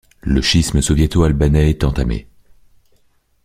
[0.21, 2.25] Le schisme soviéto-albanais est entamé.